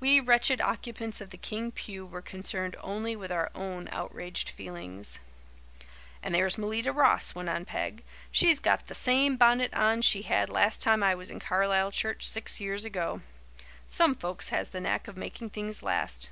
[0.00, 5.20] We wretched occupants of the King pew were concerned only with our own outraged feelings.
[6.22, 8.02] "And there's Melita Ross," went on Peg.
[8.32, 12.26] "She's got the same bonnet on she had last time I was in Carlisle church
[12.26, 13.20] six years ago.
[13.86, 16.30] Some folks has the knack of making things last.